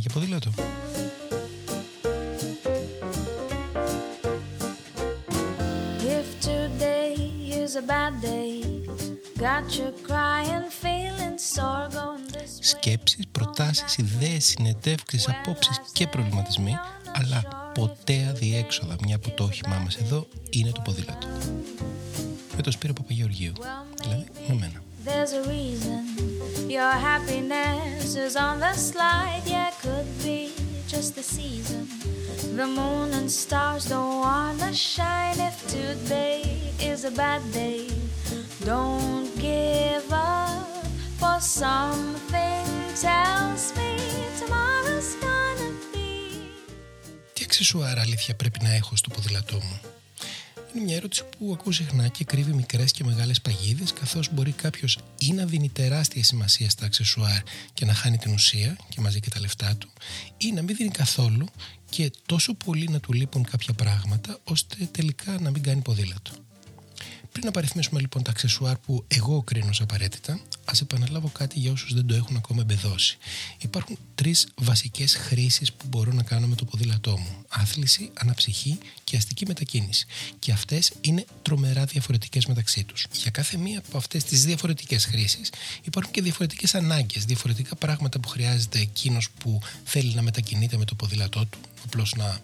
[0.00, 0.50] για ποδήλατο.
[6.18, 7.14] If today
[7.62, 8.52] is a bad day,
[9.46, 12.60] got you crying, feeling sore going this way.
[12.60, 16.74] Σκέψεις, προτάσεις, ιδέες, συνεντεύξεις, απόψεις και προβληματισμοί,
[17.12, 21.26] αλλά ποτέ αδιέξοδα, μια που το όχημά μας εδώ είναι το ποδήλατο.
[22.56, 23.52] Με το Σπύρο Παπαγεωργίου,
[24.02, 24.82] δηλαδή με μένα.
[25.04, 26.00] There's a reason
[26.68, 29.42] your happiness is on the slide.
[29.46, 30.52] Yeah, could be
[30.86, 31.88] just the season.
[32.58, 35.38] The moon and stars don't wanna shine.
[35.50, 36.42] If today
[36.90, 37.86] is a bad day,
[38.70, 40.68] don't give up.
[41.20, 42.66] For something
[43.06, 43.90] tells me
[44.40, 46.08] tomorrow's gonna be.
[47.32, 49.80] Τι αξεσουάρ αλήθεια πρέπει να έχω στο ποδήλατό μου.
[50.74, 54.98] Είναι μια ερώτηση που ακούω συχνά και κρύβει μικρές και μεγάλες παγίδες, καθώς μπορεί κάποιος
[55.18, 57.42] ή να δίνει τεράστια σημασία στα αξεσουάρ
[57.74, 59.90] και να χάνει την ουσία και μαζί και τα λεφτά του,
[60.36, 61.46] ή να μην δίνει καθόλου
[61.90, 66.30] και τόσο πολύ να του λείπουν κάποια πράγματα, ώστε τελικά να μην κάνει ποδήλατο.
[67.32, 71.72] Πριν να παριθμίσουμε λοιπόν τα αξεσουάρ που εγώ κρίνω ως απαραίτητα, ας επαναλάβω κάτι για
[71.72, 73.18] όσους δεν το έχουν ακόμα εμπεδώσει.
[73.58, 79.16] Υπάρχουν τρεις βασικές χρήσεις που μπορώ να κάνω με το ποδήλατό μου: άθληση, αναψυχή και
[79.16, 80.06] αστική μετακίνηση.
[80.38, 83.06] Και αυτές είναι τρομερά διαφορετικές μεταξύ τους.
[83.12, 85.50] Για κάθε μία από αυτές τις διαφορετικές χρήσεις
[85.82, 90.94] υπάρχουν και διαφορετικές ανάγκες, διαφορετικά πράγματα που χρειάζεται εκείνος που θέλει να μετακινείται με το
[90.94, 92.40] ποδήλατό του, απλώς να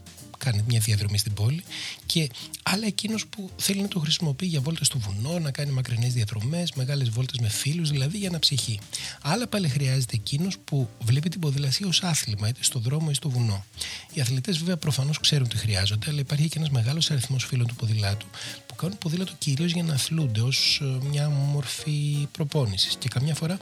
[0.51, 1.63] κάνει μια διαδρομή στην πόλη
[2.07, 2.29] και
[2.63, 6.73] άλλα εκείνος που θέλει να το χρησιμοποιεί για βόλτες στο βουνό, να κάνει μακρινές διαδρομές,
[6.73, 8.79] μεγάλες βόλτες με φίλους, δηλαδή για να ψυχεί.
[9.23, 13.31] Άλλα πάλι χρειάζεται εκείνος που βλέπει την ποδηλασία ως άθλημα, είτε στο δρόμο είτε στο
[13.31, 13.65] βουνό.
[14.13, 17.75] Οι αθλητές βέβαια προφανώς ξέρουν τι χρειάζονται, αλλά υπάρχει και ένας μεγάλος αριθμός φίλων του
[17.75, 18.27] ποδηλάτου
[18.67, 23.59] που κάνουν ποδήλατο κυρίως για να αθλούνται ως ε, μια μορφή προπόνησης και καμιά φορά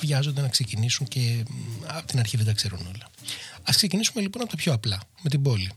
[0.00, 1.44] βιάζονται να ξεκινήσουν και
[1.86, 3.10] από την αρχή δεν τα ξέρουν όλα.
[3.62, 5.70] Ας ξεκινήσουμε λοιπόν από τα πιο απλά, με την πόλη.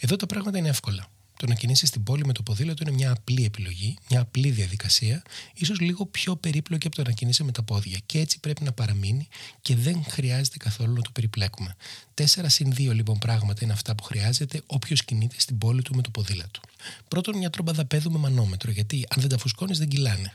[0.00, 1.06] Εδώ τα πράγματα είναι εύκολα.
[1.36, 5.22] Το να κινήσεις στην πόλη με το ποδήλατο είναι μια απλή επιλογή, μια απλή διαδικασία,
[5.54, 7.98] ίσως λίγο πιο περίπλοκη από το να κινείσαι με τα πόδια.
[8.06, 9.28] Και έτσι πρέπει να παραμείνει
[9.60, 11.76] και δεν χρειάζεται καθόλου να το περιπλέκουμε.
[12.14, 16.02] Τέσσερα συν δύο λοιπόν πράγματα είναι αυτά που χρειάζεται όποιος κινείται στην πόλη του με
[16.02, 16.60] το ποδήλατο.
[17.08, 20.32] Πρώτον, μια τρόμπα δαπέδου με μανόμετρο, γιατί αν δεν τα φουσκώνεις δεν κυλάνε.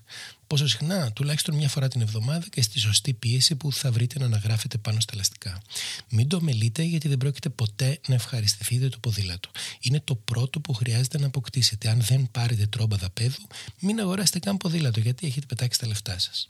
[0.48, 4.26] Πόσο συχνά, τουλάχιστον μια φορά την εβδομάδα και στη σωστή πίεση που θα βρείτε να
[4.26, 5.62] αναγράφετε πάνω στα ελαστικά.
[6.10, 9.50] Μην το μελείτε γιατί δεν πρόκειται ποτέ να ευχαριστηθείτε το ποδήλατο.
[9.82, 11.90] Είναι το πρώτο που χρειάζεται να αποκτήσετε.
[11.90, 13.48] Αν δεν πάρετε τρόμπα δαπέδου,
[13.80, 16.48] μην αγοράσετε καν ποδήλατο γιατί έχετε πετάξει τα λεφτά σας.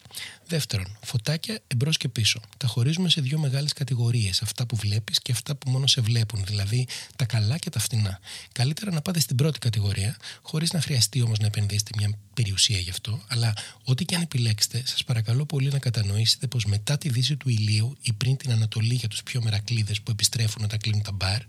[0.48, 2.40] Δεύτερον, φωτάκια εμπρός και πίσω.
[2.58, 4.42] Τα χωρίζουμε σε δύο μεγάλες κατηγορίες.
[4.42, 8.20] Αυτά που βλέπεις και αυτά που μόνο σε βλέπουν, δηλαδή τα καλά και τα φτηνά.
[8.52, 12.90] Καλύτερα να πάτε στην πρώτη κατηγορία, χωρίς να χρειαστεί όμως να επενδύσετε μια περιουσία γι'
[12.90, 13.54] αυτό, αλλά
[13.84, 17.98] ό,τι και αν επιλέξετε, σας παρακαλώ πολύ να κατανοήσετε πως μετά τη δύση του ηλίου
[18.02, 21.42] ή πριν την Ανατολή για τους πιο μερακλείδες που επιστρέφουν όταν κλείνουν τα μπαρ,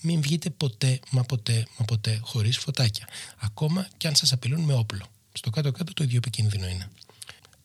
[0.00, 3.08] μην βγείτε ποτέ, μα ποτέ, μα ποτέ χωρίς φωτάκια.
[3.38, 5.06] Ακόμα και αν σας απειλούν με όπλο.
[5.32, 6.88] Στο κάτω-κάτω το ίδιο επικίνδυνο είναι.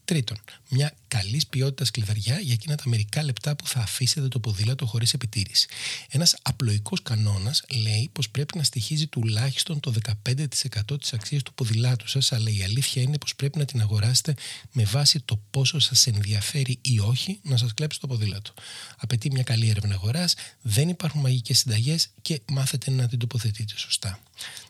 [0.05, 0.37] Τρίτον,
[0.69, 5.13] μια καλής ποιότητας κλειδαριά για εκείνα τα μερικά λεπτά που θα αφήσετε το ποδήλατο χωρίς
[5.13, 5.67] επιτήρηση.
[6.09, 12.07] Ένας απλοϊκός κανόνας λέει πως πρέπει να στοιχίζει τουλάχιστον το 15% της αξίας του ποδηλάτου
[12.07, 14.33] σας, αλλά η αλήθεια είναι πως πρέπει να την αγοράσετε
[14.71, 18.53] με βάση το πόσο σας ενδιαφέρει ή όχι να σας κλέψει το ποδήλατο.
[18.97, 24.19] Απαιτεί μια καλή έρευνα αγοράς, δεν υπάρχουν μαγικές συνταγές και μάθετε να την τοποθετείτε σωστά.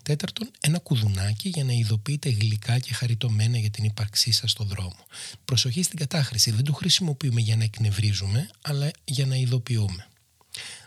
[0.04, 5.06] Τέταρτον, ένα κουδουνάκι για να ειδοποιείτε γλυκά και χαριτωμένα για την ύπαρξή σας στον δρόμο.
[5.46, 6.35] Προσοχή στην κατάχρηση.
[6.38, 10.08] Δεν το χρησιμοποιούμε για να εκνευρίζουμε, αλλά για να ειδοποιούμε.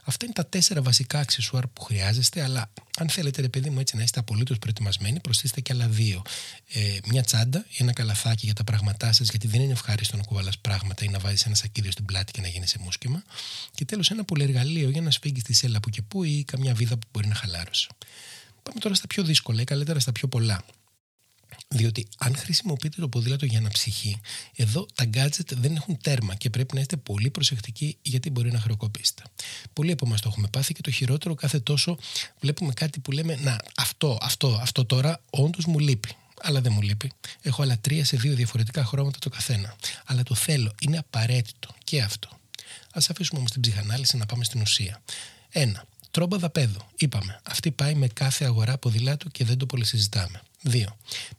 [0.04, 3.96] Αυτά είναι τα τέσσερα βασικά αξεσουάρ που χρειάζεστε, αλλά αν θέλετε, ρε παιδί μου, έτσι
[3.96, 6.22] να είστε απολύτως προετοιμασμένοι, προσθέστε και άλλα δύο.
[6.68, 10.22] Ε, μια τσάντα ή ένα καλαθάκι για τα πράγματά σας, γιατί δεν είναι ευχάριστο να
[10.22, 13.22] κουβαλάς πράγματα ή να βάζεις ένα σακίδιο στην πλάτη και να γίνει σε μουσκεμα.
[13.74, 16.96] Και τέλος, ένα πολυεργαλείο για να σφίγγεις τη σέλα που και που ή καμιά βίδα
[16.96, 17.88] που μπορεί να χαλάρωσε.
[18.62, 20.64] Πάμε τώρα στα πιο δύσκολα ή καλύτερα στα πιο πολλά.
[21.70, 24.20] Διότι αν χρησιμοποιείτε το ποδήλατο για αναψυχή,
[24.54, 28.60] εδώ τα gadget δεν έχουν τέρμα και πρέπει να είστε πολύ προσεκτικοί γιατί μπορεί να
[28.60, 29.22] χρεοκοπήσετε.
[29.72, 31.98] Πολλοί από εμάς το έχουμε πάθει και το χειρότερο κάθε τόσο
[32.40, 36.08] βλέπουμε κάτι που λέμε Να, αυτό, αυτό, αυτό τώρα όντως μου λείπει.
[36.42, 37.12] Αλλά δεν μου λείπει.
[37.42, 39.76] Έχω άλλα τρία σε δύο διαφορετικά χρώματα το καθένα.
[40.04, 40.74] Αλλά το θέλω.
[40.80, 42.28] Είναι απαραίτητο και αυτό.
[42.92, 45.02] Α αφήσουμε όμως την ψυχανάλυση να πάμε στην ουσία.
[45.50, 45.84] Ένα.
[46.10, 46.80] Τρόμπα δαπέδου.
[46.96, 47.40] Είπαμε.
[47.42, 50.40] Αυτή πάει με κάθε αγορά ποδηλάτου και δεν το πολυσυζητάμε.
[50.62, 50.84] 2.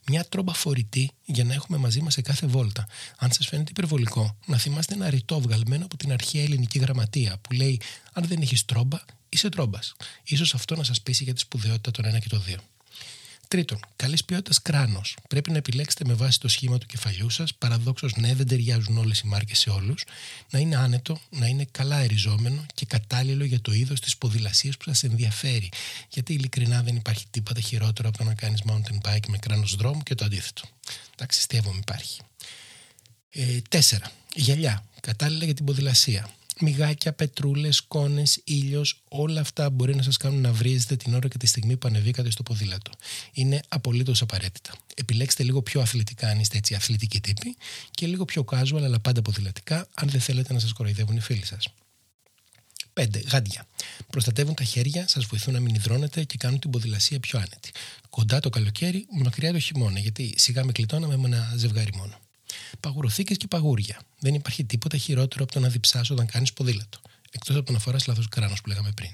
[0.06, 2.86] Μια τρόμπα φορητή για να έχουμε μαζί μας σε κάθε βόλτα.
[3.16, 7.52] Αν σας φαίνεται υπερβολικό, να θυμάστε ένα ρητό βγαλμένο από την αρχαία ελληνική γραμματεία που
[7.52, 7.80] λέει:
[8.12, 9.94] Αν δεν έχεις τρόμπα, είσαι τρόμπας.
[10.36, 12.56] σω αυτό να σας πείσει για τη σπουδαιότητα των 1 και το 2.
[13.50, 15.16] Τρίτον, καλής ποιότητας κράνος.
[15.28, 17.54] Πρέπει να επιλέξετε με βάση το σχήμα του κεφαλιού σας.
[17.54, 20.04] Παραδόξως, ναι, δεν ταιριάζουν όλες οι μάρκες σε όλους.
[20.50, 24.84] Να είναι άνετο, να είναι καλά εριζόμενο και κατάλληλο για το είδος της ποδηλασίας που
[24.84, 25.68] σας ενδιαφέρει.
[26.08, 30.02] Γιατί ειλικρινά δεν υπάρχει τίποτα χειρότερο από το να κάνεις mountain bike με κράνος δρόμου
[30.02, 30.62] και το αντίθετο.
[31.14, 32.20] Εντάξει, στεύομαι υπάρχει.
[33.30, 34.12] Ε, τέσσερα.
[34.34, 34.84] Γυαλιά.
[35.00, 36.30] Κατάλληλα για την ποδηλασία
[36.60, 41.38] μυγάκια, πετρούλες, κόνες, ήλιος, όλα αυτά μπορεί να σας κάνουν να βρίζετε την ώρα και
[41.38, 42.90] τη στιγμή που ανεβήκατε στο ποδήλατο.
[43.32, 44.72] Είναι απολύτως απαραίτητα.
[44.94, 47.56] Επιλέξτε λίγο πιο αθλητικά αν είστε έτσι αθλητικοί τύποι
[47.90, 51.44] και λίγο πιο casual αλλά πάντα ποδηλατικά αν δεν θέλετε να σας κοροϊδεύουν οι φίλοι
[51.44, 51.68] σας.
[52.92, 53.22] 5.
[53.30, 53.66] Γάντια.
[54.10, 57.70] Προστατεύουν τα χέρια, σας βοηθούν να μην υδρώνετε και κάνουν την ποδηλασία πιο άνετη.
[58.10, 62.14] Κοντά το καλοκαίρι, μακριά το χειμώνα, γιατί σιγά με κλειτώναμε με ένα ζευγάρι μόνο.
[62.80, 64.00] Παγουροθήκες και παγούρια.
[64.18, 67.00] Δεν υπάρχει τίποτα χειρότερο από το να διψά όταν κάνεις ποδήλατο.
[67.30, 69.10] Εκτός από το να φοράς λάθος κράνος που λέγαμε πριν.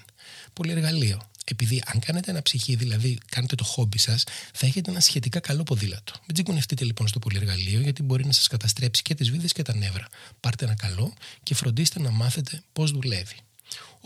[0.52, 1.30] Πολύ εργαλείο.
[1.44, 5.62] Επειδή αν κάνετε ένα ψυχή, δηλαδή κάνετε το χόμπι σας, θα έχετε ένα σχετικά καλό
[5.62, 6.12] ποδήλατο.
[6.18, 9.74] Μην τσιγκουνευτείτε λοιπόν στο πολυεργαλείο, γιατί μπορεί να σας καταστρέψει και τις βίδες και τα
[9.74, 10.06] νεύρα.
[10.40, 13.36] Πάρτε ένα καλό και φροντίστε να μάθετε πώς δουλεύει.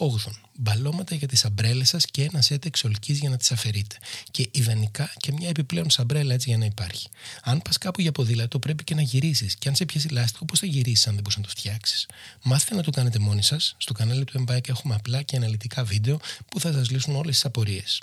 [0.00, 0.31] 8.
[0.58, 3.97] Μπαλώματα για τις αμπρέλες σας και ένα σετ εξολική για να τις αφαιρείτε.
[4.31, 7.08] Και ιδανικά και μια επιπλέον σαμπρέλα έτσι για να υπάρχει.
[7.43, 9.56] Αν πας κάπου για ποδήλατο, πρέπει και να γυρίσεις.
[9.56, 12.06] Και αν σε πιάσει λάστιχο, πώς θα γυρίσεις αν δεν μπορείς να το φτιάξεις;
[12.43, 13.75] Μάθετε να το κάνετε μόνοι σας.
[13.79, 17.44] Στο κανάλι του Mbike έχουμε απλά και αναλυτικά βίντεο που θα σας λύσουν όλες τις
[17.44, 18.00] απορίες.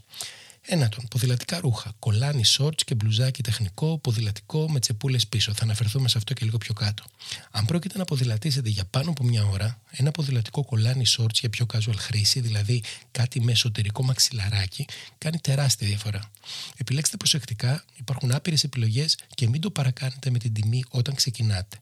[0.69, 1.93] Ένατον, ποδηλατικά ρούχα.
[1.99, 5.53] Κολάνι, σόρτ και μπλουζάκι τεχνικό, ποδηλατικό με τσεπούλες πίσω.
[5.53, 7.03] Θα αναφερθούμε σε αυτό και λίγο πιο κάτω.
[7.51, 11.65] Αν πρόκειται να ποδηλατήσετε για πάνω από μια ώρα, ένα ποδηλατικό κολάνι σορτ για πιο
[11.73, 14.85] casual χρήση, δηλαδή κάτι με εσωτερικό μαξιλαράκι,
[15.17, 16.31] κάνει τεράστια διαφορά.
[16.77, 21.77] Επιλέξτε προσεκτικά, υπάρχουν άπειρες επιλογές και μην το παρακάνετε με την τιμή όταν ξεκινάτε.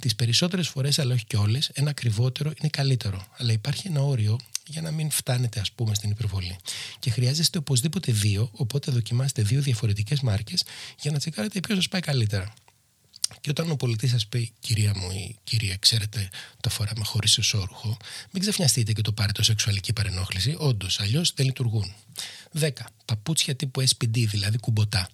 [0.00, 3.26] Τις περισσότερες φορές, αλλά όχι και όλες, ένα ακριβότερο είναι καλύτερο.
[3.36, 6.56] Αλλά υπάρχει ένα όριο για να μην φτάνετε ας πούμε στην υπερβολή.
[6.98, 10.64] Και χρειάζεστε οπωσδήποτε δύο, οπότε δοκιμάστε δύο διαφορετικές μάρκες
[11.00, 12.54] για να τσεκάρετε ποιος σας πάει καλύτερα.
[13.40, 16.28] Και όταν ο πολιτής σας πει, κυρία μου ή κυρία, ξέρετε,
[16.60, 17.96] το φοράμε χωρίς εσόρουχο,
[18.30, 20.54] μην ξαφνιαστείτε και το πάρετε ως σεξουαλική παρενόχληση.
[20.58, 21.92] Όντως, αλλιώς δεν λειτουργούν.
[22.52, 22.70] 10.
[23.04, 25.10] Παπούτσια τύπου SPD, δηλαδή κουμποτά.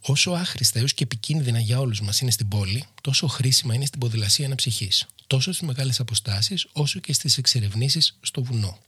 [0.00, 4.00] Όσο άχρηστα έως και επικίνδυνα για όλους μας είναι στην πόλη, τόσο χρήσιμα είναι στην
[4.00, 5.06] ποδηλασία αναψυχής.
[5.28, 8.78] Τόσο στις μεγάλες αποστάσεις, όσο και στις εξερευνήσεις στο βουνό.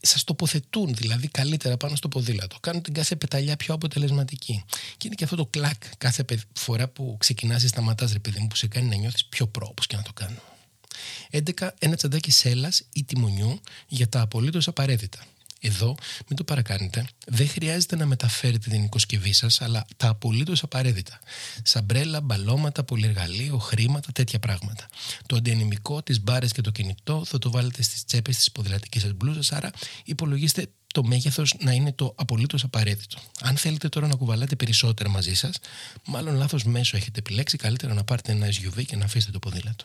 [0.00, 2.56] Σας τοποθετούν δηλαδή καλύτερα πάνω στο ποδήλατο.
[2.60, 4.64] Κάνουν την κάθε πεταλιά πιο αποτελεσματική.
[4.96, 8.46] Και είναι και αυτό το κλακ κάθε φορά που ξεκινάς ή σταματάς, ρε παιδί μου,
[8.46, 10.42] που σε κάνει να νιώθεις πιο προ, όπως και να το κάνω.
[11.30, 11.74] 11.
[11.78, 15.18] Ένα τσαντάκι σέλας ή τιμονιού για τα απολύτως απαραίτητα.
[15.60, 15.94] Εδώ,
[16.28, 21.18] μην το παρακάνετε, δεν χρειάζεται να μεταφέρετε την οικοσκευή σας, αλλά τα απολύτως απαραίτητα.
[21.62, 24.86] Σαμπρέλα, μπαλώματα, πολυεργαλείο, χρήματα, τέτοια πράγματα.
[25.26, 29.12] Το αντιανημικό, τις μπάρες και το κινητό θα το βάλετε στις τσέπες της ποδηλατικής σας
[29.12, 29.70] μπλούζας, άρα
[30.04, 33.18] υπολογίστε το μέγεθος να είναι το απολύτως απαραίτητο.
[33.40, 35.56] Αν θέλετε τώρα να κουβαλάτε περισσότερα μαζί σας,
[36.06, 39.84] μάλλον λάθος μέσο έχετε επιλέξει, καλύτερα να πάρετε ένα SUV και να αφήσετε το ποδήλατο.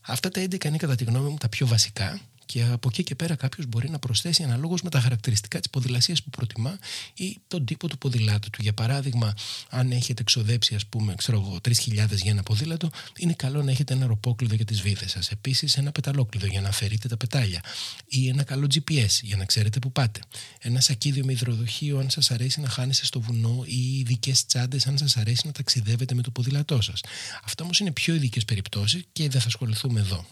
[0.00, 3.14] Αυτά τα 11 είναι κατά τη γνώμη μου τα πιο βασικά και από εκεί και
[3.14, 6.78] πέρα κάποιος μπορεί να προσθέσει αναλόγως με τα χαρακτηριστικά της ποδηλασίας που προτιμά
[7.14, 8.62] ή τον τύπο του ποδηλάτου του.
[8.62, 9.34] Για παράδειγμα,
[9.68, 13.94] αν έχετε εξοδέψει, ας πούμε, ξέρω εγώ, 3.000 για ένα ποδήλατο, είναι καλό να έχετε
[13.94, 15.30] ένα ροπόκλειδο για τις βίδες σας.
[15.30, 17.62] Επίσης, ένα πεταλόκλειδο για να αφαιρείτε τα πετάλια.
[18.06, 20.20] Ή ένα καλό GPS για να ξέρετε που πάτε.
[20.58, 24.98] Ένα σακίδιο με υδροδοχείο, αν σας αρέσει να χάνεστε στο βουνό ή ειδικές τσάντες, αν
[24.98, 27.00] σας αρέσει να ταξιδεύετε με το ποδήλατό σας.
[27.44, 30.24] Αυτά όμως είναι πιο ειδικές περιπτώσεις και δεν θα ασχοληθούμε εδώ.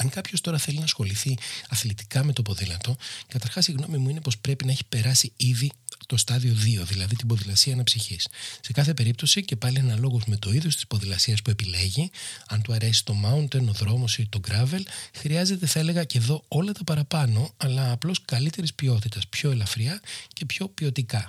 [0.00, 1.36] Αν κάποιος τώρα θέλει να ασχοληθεί
[1.68, 2.96] αθλητικά με το ποδήλατο,
[3.28, 5.70] καταρχάς η γνώμη μου είναι πως πρέπει να έχει περάσει ήδη
[6.06, 8.28] το στάδιο 2, δηλαδή την ποδηλασία αναψυχής.
[8.60, 12.10] Σε κάθε περίπτωση και πάλι αναλόγως με το είδος της ποδηλασίας που επιλέγει,
[12.48, 14.82] αν του αρέσει το mountain, ο δρόμος ή το gravel,
[15.14, 20.00] χρειάζεται, θα έλεγα και εδώ όλα τα παραπάνω, αλλά απλώς καλύτερης ποιότητας, πιο ελαφριά
[20.32, 21.26] και πιο ποιοτικά.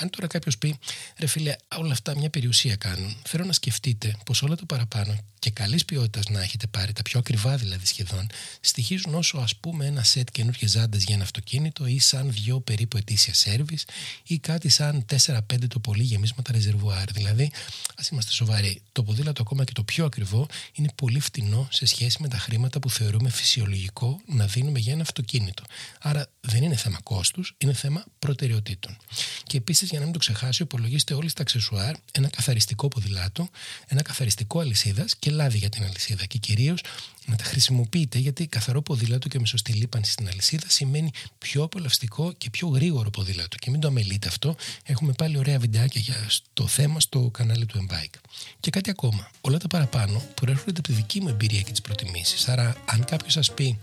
[0.00, 0.78] Αν τώρα κάποιος πει,
[1.16, 5.50] ρε φίλε, όλα αυτά μια περιουσία κάνουν, θέλω να σκεφτείτε πως όλα το παραπάνω και
[5.50, 8.26] καλής ποιότητας να έχετε πάρει, τα πιο ακριβά δηλαδή σχεδόν,
[8.60, 12.96] στοιχίζουν όσο ας πούμε ένα σετ καινούργιες ζάντες για ένα αυτοκίνητο ή σαν δυο περίπου
[12.96, 13.78] ετήσια σερβι
[14.26, 15.38] ή κάτι σαν 4-5
[15.68, 17.12] το πολύ γεμίσματα ρεζερβουάρ.
[17.12, 17.50] Δηλαδή,
[17.96, 22.16] ας είμαστε σοβαροί, το ποδήλατο ακόμα και το πιο ακριβό είναι πολύ φτηνό σε σχέση
[22.20, 25.62] με τα χρήματα που θεωρούμε φυσιολογικό να δίνουμε για ένα αυτοκίνητο.
[26.00, 28.96] Άρα δεν είναι θέμα κόστους, είναι θέμα προτεραιοτήτων.
[29.44, 33.48] Και επίσης, για να μην το ξεχάσει, υπολογίστε όλοι στα αξεσουάρ ένα καθαριστικό ποδηλάτο,
[33.86, 36.24] ένα καθαριστικό αλυσίδας και λάδι για την αλυσίδα.
[36.24, 36.80] Και κυρίως
[37.26, 42.50] να τα χρησιμοποιείτε γιατί καθαρό ποδήλατο και μεσοστή λίπανση στην αλυσίδα σημαίνει πιο απολαυστικό και
[42.50, 43.56] πιο γρήγορο ποδήλατο.
[43.56, 44.56] Και μην το αμελείτε αυτό.
[44.84, 48.18] Έχουμε πάλι ωραία βιντεάκια για το θέμα στο κανάλι του Mbike.
[48.60, 49.30] Και κάτι ακόμα.
[49.40, 52.48] Όλα τα παραπάνω προέρχονται από τη δική μου εμπειρία και τις προτιμήσεις.
[52.48, 53.78] Άρα, αν κάποιος σας πει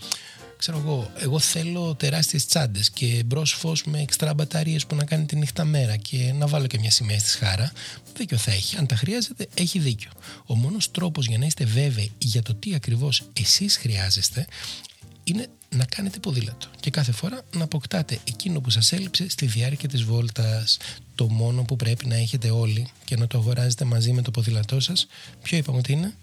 [0.67, 5.25] ξέρω εγώ, εγώ θέλω τεράστιες τσάντες και μπρος φως με εξτρά μπαταρίες που να κάνει
[5.25, 7.71] τη νύχτα μέρα και να βάλω και μια σημαία στη σχάρα,
[8.17, 8.77] δίκιο θα έχει.
[8.77, 10.11] Αν τα χρειάζεται, έχει δίκιο.
[10.45, 14.47] Ο μόνος τρόπος για να είστε βέβαιοι για το τι ακριβώς εσείς χρειάζεστε
[15.23, 19.89] είναι να κάνετε ποδήλατο και κάθε φορά να αποκτάτε εκείνο που σας έλειψε στη διάρκεια
[19.89, 20.77] της βόλτας.
[21.15, 24.79] Το μόνο που πρέπει να έχετε όλοι και να το αγοράζετε μαζί με το ποδήλατό
[24.79, 25.07] σας,
[25.41, 26.13] ποιο είπαμε ότι είναι;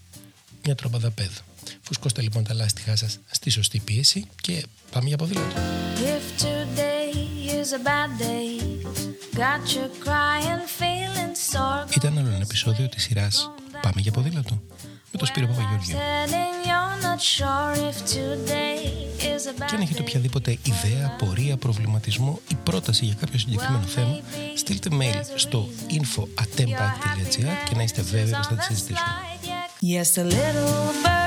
[0.63, 1.52] Μια τρόπα δαπέδου.
[1.81, 5.55] Φουσκώστε λοιπόν τα λάστιχά σας στη σωστή πίεση και πάμε για ποδήλατο.
[11.95, 13.49] Ήταν άλλο ένα επεισόδιο της σειράς
[13.81, 14.61] Πάμε για ποδήλατο
[15.11, 15.97] με τον Σπύρο Παπαγιώργιο.
[19.67, 24.19] Και αν έχετε οποιαδήποτε ιδέα, πορεία, προβληματισμό ή πρόταση για κάποιο συγκεκριμένο θέμα,
[24.55, 29.09] στείλτε mail στο info.atempak.gr και να είστε βέβαιοι ότι θα τη συζητήσουμε.
[29.81, 31.22] Yes, a little